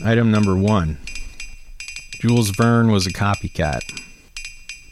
[0.00, 0.98] Item number one
[2.20, 3.82] Jules Verne was a copycat.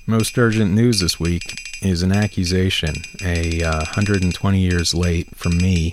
[0.07, 1.43] Most urgent news this week
[1.83, 2.95] is an accusation,
[3.25, 5.93] a uh, 120 years late from me,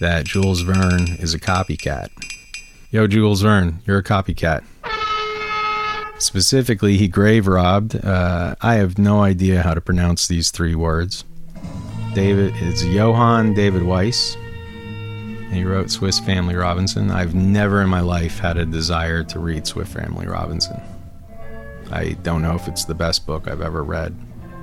[0.00, 2.08] that Jules Verne is a copycat.
[2.90, 4.64] Yo, Jules Verne, you're a copycat.
[6.18, 7.96] Specifically, he grave robbed.
[7.96, 11.24] Uh, I have no idea how to pronounce these three words.
[12.14, 14.36] David is Johann David Wyss.
[15.48, 17.10] And he wrote Swiss Family Robinson.
[17.10, 20.80] I've never in my life had a desire to read Swiss Family Robinson.
[21.90, 24.14] I don't know if it's the best book I've ever read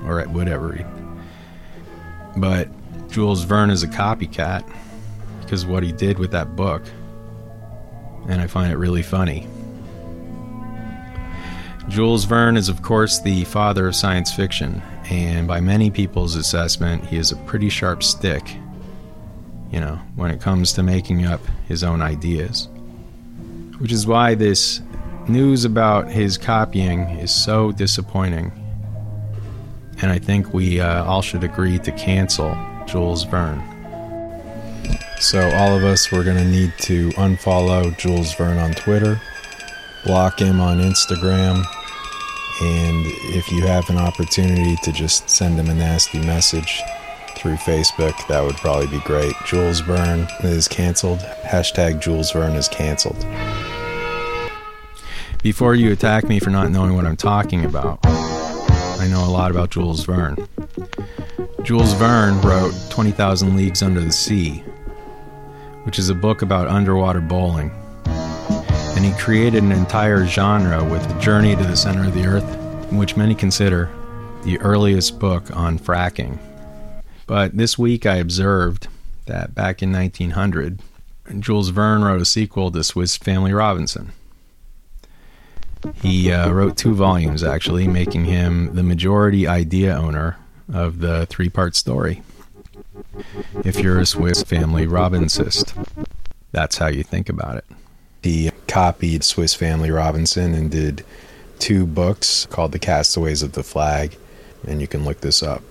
[0.06, 0.86] or would ever read.
[2.38, 2.70] But
[3.10, 4.64] Jules Verne is a copycat
[5.42, 6.84] because what he did with that book.
[8.28, 9.48] And I find it really funny.
[11.88, 17.06] Jules Verne is, of course, the father of science fiction, and by many people's assessment,
[17.06, 18.58] he is a pretty sharp stick,
[19.72, 22.68] you know, when it comes to making up his own ideas.
[23.80, 24.82] Which is why this
[25.28, 28.52] news about his copying is so disappointing.
[30.02, 33.64] And I think we uh, all should agree to cancel Jules Verne.
[35.20, 39.20] So, all of us, we're going to need to unfollow Jules Verne on Twitter,
[40.04, 41.66] block him on Instagram,
[42.62, 46.82] and if you have an opportunity to just send him a nasty message
[47.46, 49.36] through Facebook, that would probably be great.
[49.46, 51.20] Jules Verne is canceled.
[51.44, 53.24] Hashtag Jules Verne is canceled.
[55.44, 59.52] Before you attack me for not knowing what I'm talking about, I know a lot
[59.52, 60.48] about Jules Verne.
[61.62, 64.64] Jules Verne wrote 20,000 Leagues Under the Sea,
[65.84, 67.70] which is a book about underwater bowling
[68.08, 72.92] and he created an entire genre with the Journey to the Center of the Earth,
[72.92, 73.92] which many consider
[74.46, 76.40] the earliest book on fracking.
[77.28, 78.88] But this week I observed
[79.26, 80.80] that back in 1900,
[81.40, 84.12] Jules Verne wrote a sequel to Swiss Family Robinson.
[86.02, 90.38] He uh, wrote two volumes, actually, making him the majority idea owner
[90.72, 92.24] of the three part story.
[93.64, 95.74] If you're a Swiss Family Robinsist,
[96.52, 97.66] that's how you think about it.
[98.24, 101.06] He copied Swiss Family Robinson and did
[101.60, 104.18] two books called The Castaways of the Flag,
[104.68, 105.62] and you can look this up.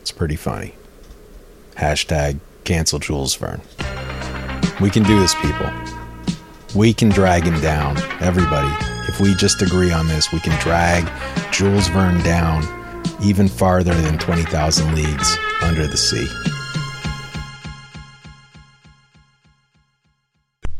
[0.00, 0.74] It's pretty funny.
[1.78, 3.60] Hashtag cancel Jules Verne.
[4.80, 5.70] We can do this, people.
[6.74, 7.96] We can drag him down.
[8.20, 8.68] Everybody.
[9.06, 11.08] If we just agree on this, we can drag
[11.52, 12.64] Jules Verne down
[13.22, 16.26] even farther than 20,000 leagues under the sea.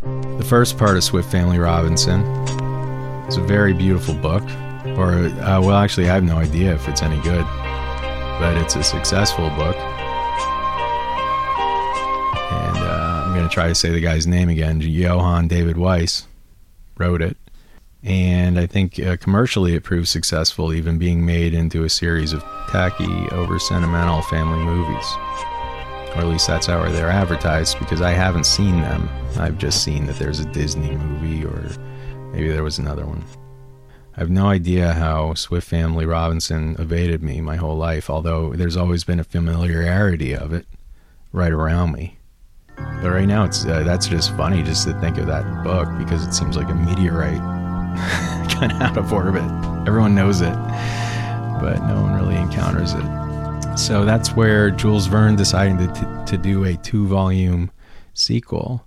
[0.03, 2.23] The first part of Swift Family Robinson
[3.29, 4.43] is a very beautiful book.
[4.99, 7.45] Or, uh, well, actually, I have no idea if it's any good,
[8.41, 9.77] but it's a successful book.
[13.49, 14.83] Going to try to say the guy's name again.
[14.83, 16.27] Johann David Wyss
[16.99, 17.39] wrote it.
[18.03, 22.45] And I think uh, commercially it proved successful, even being made into a series of
[22.69, 25.07] tacky, over sentimental family movies
[26.15, 29.09] or at least that's how they're advertised because I haven't seen them.
[29.39, 31.71] I've just seen that there's a Disney movie or
[32.33, 33.25] maybe there was another one.
[34.15, 38.77] I have no idea how Swift Family Robinson evaded me my whole life, although there's
[38.77, 40.67] always been a familiarity of it
[41.33, 42.18] right around me.
[43.09, 46.27] But right now, it's uh, that's just funny just to think of that book because
[46.27, 47.39] it seems like a meteorite
[48.51, 49.51] kind of out of orbit.
[49.89, 50.53] Everyone knows it,
[51.59, 53.79] but no one really encounters it.
[53.79, 57.71] So that's where Jules Verne decided to, to do a two volume
[58.13, 58.87] sequel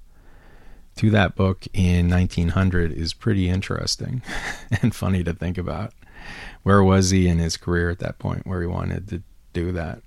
[0.97, 4.21] to that book in 1900 is pretty interesting
[4.83, 5.95] and funny to think about.
[6.61, 10.03] Where was he in his career at that point where he wanted to do that?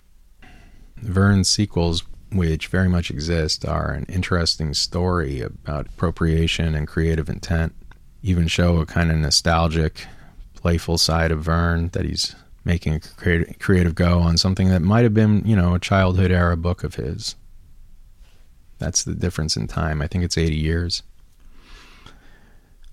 [0.98, 2.04] Verne's sequels,
[2.34, 7.74] which very much exist, are an interesting story about appropriation and creative intent.
[8.22, 10.06] Even show a kind of nostalgic,
[10.54, 12.34] playful side of Verne that he's
[12.64, 16.56] making a creative go on something that might have been, you know, a childhood era
[16.56, 17.36] book of his.
[18.78, 20.02] That's the difference in time.
[20.02, 21.02] I think it's 80 years.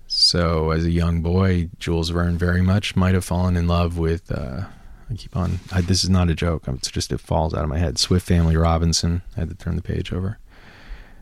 [0.06, 4.30] So, as a young boy, Jules Verne very much might have fallen in love with.
[4.30, 4.66] Uh,
[5.12, 5.60] I keep on.
[5.70, 6.64] I, this is not a joke.
[6.66, 7.98] It's just it falls out of my head.
[7.98, 9.20] Swift Family Robinson.
[9.36, 10.38] I had to turn the page over.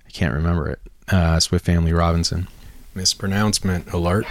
[0.06, 0.80] I can't remember it.
[1.08, 2.46] Uh, Swiss Family Robinson.
[2.94, 4.26] Mispronouncement alert.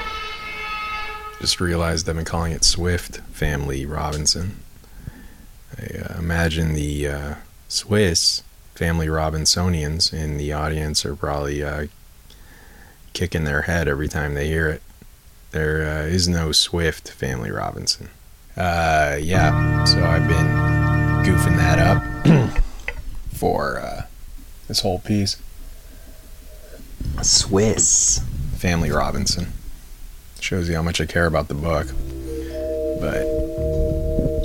[1.42, 4.60] Just realized I've been calling it Swift Family Robinson.
[5.78, 7.36] I uh, imagine the uh,
[7.68, 8.44] Swiss
[8.76, 11.88] Family Robinsonians in the audience are probably uh,
[13.12, 14.82] kicking their head every time they hear it.
[15.52, 18.10] There uh, is no Swift Family Robinson.
[18.60, 20.48] Uh, yeah, so I've been
[21.24, 22.04] goofing that up
[23.34, 24.02] for uh,
[24.68, 25.38] this whole piece.
[27.22, 28.20] Swiss
[28.58, 29.48] Family Robinson.
[30.42, 31.88] Shows you how much I care about the book.
[33.00, 33.24] But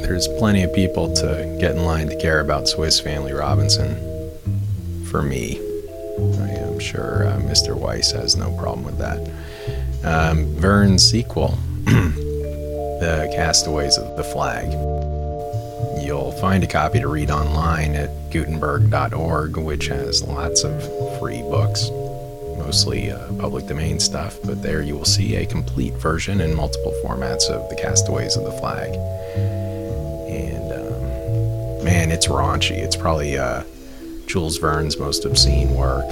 [0.03, 4.31] there's plenty of people to get in line to care about Swiss Family Robinson.
[5.07, 7.77] For me, I am sure uh, Mr.
[7.77, 9.19] Wyss has no problem with that.
[10.05, 11.59] Um, Verne's sequel,
[13.05, 14.73] The Castaways of the Flag.
[16.03, 20.73] You'll find a copy to read online at Gutenberg.org, which has lots of
[21.21, 21.91] free books,
[22.57, 26.95] mostly uh, public domain stuff, but there you will see a complete version in multiple
[27.05, 28.95] formats of The Castaways of the Flag.
[30.27, 32.79] And um, man, it's raunchy.
[32.79, 33.65] It's probably uh,
[34.27, 36.09] Jules Verne's most obscene work.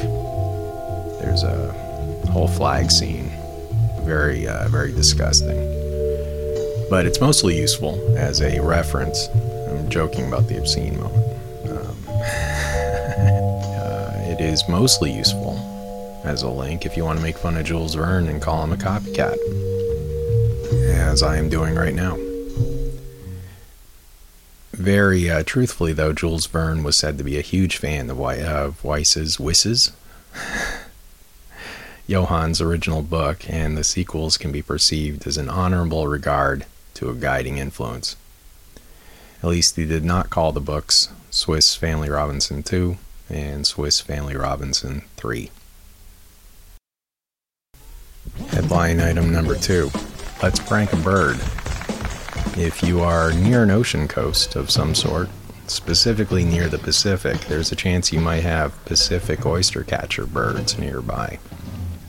[1.22, 1.72] There's a
[2.30, 3.32] whole flag scene,
[4.02, 5.61] very, uh, very disgusting.
[6.92, 9.28] But it's mostly useful as a reference.
[9.66, 11.26] I'm joking about the obscene moment.
[11.70, 11.96] Um,
[13.78, 15.56] uh, it is mostly useful
[16.22, 18.74] as a link if you want to make fun of Jules Verne and call him
[18.74, 19.38] a copycat,
[20.90, 22.18] as I am doing right now.
[24.72, 28.84] Very uh, truthfully, though, Jules Verne was said to be a huge fan of, of
[28.84, 29.92] Wyss's Wisses,
[32.06, 37.14] Johann's original book, and the sequels can be perceived as an honorable regard to a
[37.14, 38.16] guiding influence.
[39.42, 42.96] At least he did not call the books Swiss Family Robinson 2
[43.28, 45.50] and Swiss Family Robinson 3.
[48.50, 49.90] Headline item number 2
[50.42, 51.36] Let's prank a bird.
[52.56, 55.28] If you are near an ocean coast of some sort,
[55.68, 61.38] specifically near the Pacific, there's a chance you might have Pacific oyster catcher birds nearby.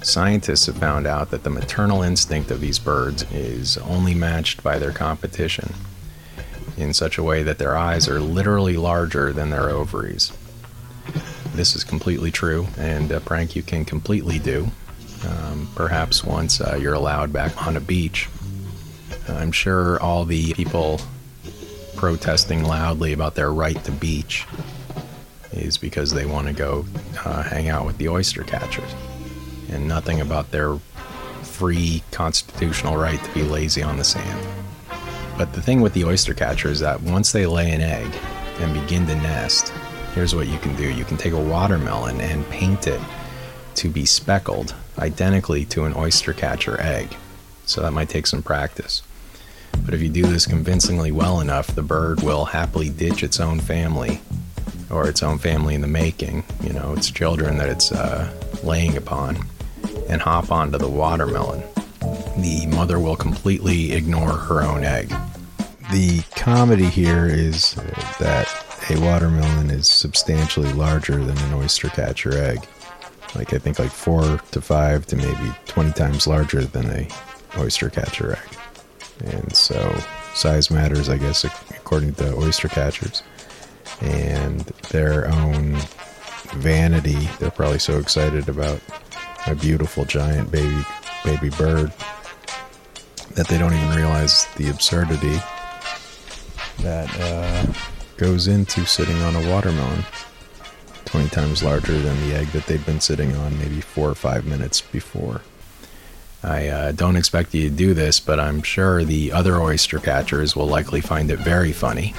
[0.03, 4.77] Scientists have found out that the maternal instinct of these birds is only matched by
[4.77, 5.73] their competition
[6.75, 10.33] in such a way that their eyes are literally larger than their ovaries.
[11.55, 14.67] This is completely true, and a prank you can completely do.
[15.25, 18.27] Um, perhaps once uh, you're allowed back on a beach.
[19.29, 20.99] I'm sure all the people
[21.95, 24.45] protesting loudly about their right to beach
[25.53, 26.85] is because they want to go
[27.23, 28.93] uh, hang out with the oyster catchers
[29.73, 30.77] and nothing about their
[31.41, 34.47] free constitutional right to be lazy on the sand.
[35.37, 38.13] But the thing with the oyster catcher is that once they lay an egg
[38.59, 39.69] and begin to nest,
[40.13, 43.01] here's what you can do you can take a watermelon and paint it
[43.75, 47.15] to be speckled identically to an oyster catcher egg.
[47.65, 49.01] So that might take some practice.
[49.85, 53.59] But if you do this convincingly well enough, the bird will happily ditch its own
[53.59, 54.21] family
[54.89, 58.31] or its own family in the making, you know, its children that it's uh,
[58.63, 59.37] laying upon,
[60.09, 61.63] and hop onto the watermelon.
[62.37, 65.13] The mother will completely ignore her own egg.
[65.91, 67.75] The comedy here is
[68.19, 68.47] that
[68.89, 72.65] a watermelon is substantially larger than an oyster catcher egg.
[73.35, 77.07] Like I think like four to five to maybe 20 times larger than a
[77.57, 78.57] oyster catcher egg.
[79.25, 79.95] And so
[80.33, 83.23] size matters, I guess, according to oyster catchers.
[84.01, 85.77] And their own
[86.55, 88.81] vanity, they're probably so excited about
[89.47, 90.83] a beautiful giant baby
[91.23, 91.91] baby bird
[93.35, 95.37] that they don't even realize the absurdity
[96.79, 97.73] that uh,
[98.17, 100.03] goes into sitting on a watermelon
[101.05, 104.45] 20 times larger than the egg that they've been sitting on maybe four or five
[104.45, 105.41] minutes before.
[106.43, 110.55] I uh, don't expect you to do this, but I'm sure the other oyster catchers
[110.55, 112.13] will likely find it very funny.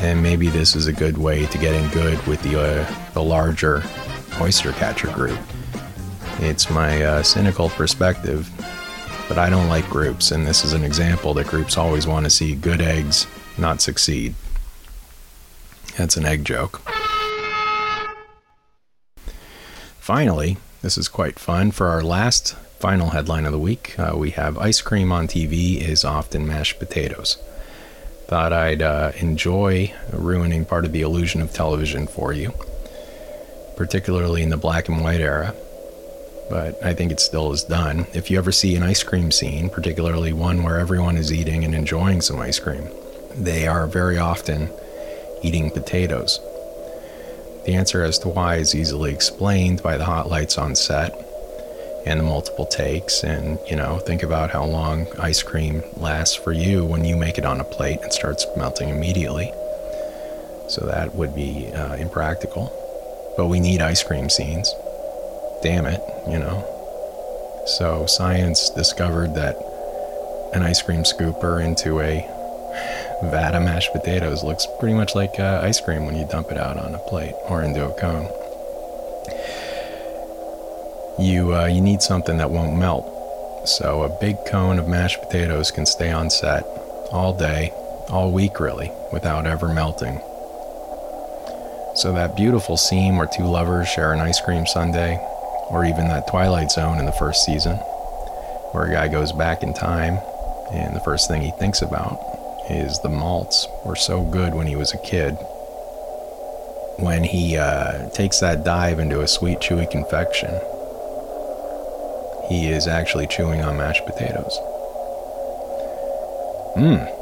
[0.00, 3.22] And maybe this is a good way to get in good with the, uh, the
[3.22, 3.82] larger
[4.40, 5.40] oyster catcher group.
[6.40, 8.48] It's my uh, cynical perspective,
[9.28, 12.30] but I don't like groups, and this is an example that groups always want to
[12.30, 13.26] see good eggs
[13.58, 14.36] not succeed.
[15.96, 16.80] That's an egg joke.
[19.98, 21.72] Finally, this is quite fun.
[21.72, 25.80] For our last final headline of the week, uh, we have ice cream on TV
[25.80, 27.36] is often mashed potatoes.
[28.28, 32.52] Thought I'd uh, enjoy ruining part of the illusion of television for you,
[33.76, 35.52] particularly in the black and white era.
[36.50, 38.06] But I think it still is done.
[38.14, 41.74] If you ever see an ice cream scene, particularly one where everyone is eating and
[41.74, 42.88] enjoying some ice cream,
[43.34, 44.70] they are very often
[45.42, 46.40] eating potatoes.
[47.66, 51.12] The answer as to why is easily explained by the hot lights on set
[52.06, 53.22] and the multiple takes.
[53.22, 57.36] And, you know, think about how long ice cream lasts for you when you make
[57.36, 59.52] it on a plate and starts melting immediately.
[60.68, 62.72] So that would be uh, impractical.
[63.36, 64.72] But we need ice cream scenes.
[65.62, 66.64] Damn it, you know.
[67.66, 69.56] So science discovered that
[70.54, 72.26] an ice cream scooper into a
[73.30, 76.58] vat of mashed potatoes looks pretty much like uh, ice cream when you dump it
[76.58, 78.28] out on a plate or into a cone.
[81.18, 83.14] you uh, you need something that won't melt.
[83.66, 86.62] So a big cone of mashed potatoes can stay on set
[87.10, 87.72] all day,
[88.08, 90.20] all week really, without ever melting.
[91.94, 95.18] So that beautiful scene where two lovers share an ice cream sundae,
[95.70, 97.76] or even that Twilight Zone in the first season,
[98.72, 100.18] where a guy goes back in time
[100.72, 102.18] and the first thing he thinks about
[102.68, 105.32] is the malts were so good when he was a kid.
[106.98, 110.50] When he uh, takes that dive into a sweet, chewy confection,
[112.48, 114.58] he is actually chewing on mashed potatoes.
[116.76, 117.14] Mmm.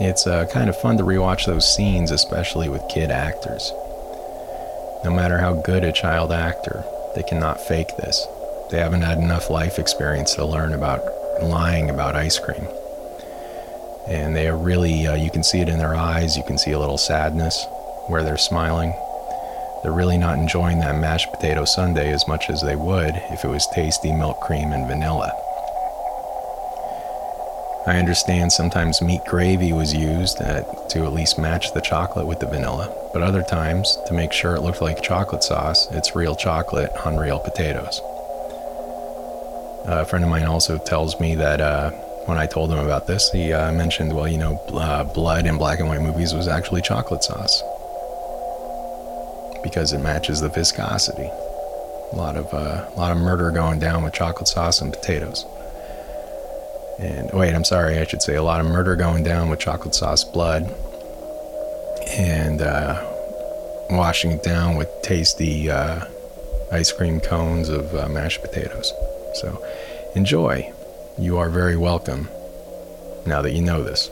[0.00, 3.72] It's uh, kind of fun to rewatch those scenes, especially with kid actors.
[5.04, 6.84] No matter how good a child actor,
[7.18, 8.28] they cannot fake this.
[8.70, 11.02] They haven't had enough life experience to learn about
[11.42, 12.64] lying about ice cream.
[14.06, 16.70] And they are really, uh, you can see it in their eyes, you can see
[16.70, 17.66] a little sadness
[18.06, 18.94] where they're smiling.
[19.82, 23.48] They're really not enjoying that mashed potato sundae as much as they would if it
[23.48, 25.32] was tasty milk cream and vanilla.
[27.84, 32.38] I understand sometimes meat gravy was used at, to at least match the chocolate with
[32.38, 36.36] the vanilla, but other times, to make sure it looked like chocolate sauce, it's real
[36.36, 38.00] chocolate on real potatoes.
[39.86, 41.90] a friend of mine also tells me that uh,
[42.26, 45.58] when I told him about this, he uh, mentioned, well, you know, uh, blood in
[45.58, 47.60] black and white movies was actually chocolate sauce
[49.64, 51.28] because it matches the viscosity.
[52.12, 55.44] A lot of uh, a lot of murder going down with chocolate sauce and potatoes.
[57.00, 59.96] And wait, I'm sorry, I should say a lot of murder going down with chocolate
[59.96, 60.72] sauce blood,
[62.10, 63.02] and uh,
[63.90, 66.04] washing it down with tasty uh,
[66.72, 68.92] ice cream cones of uh, mashed potatoes.
[69.34, 69.64] So
[70.14, 70.72] enjoy.
[71.18, 72.28] You are very welcome
[73.26, 74.10] now that you know this.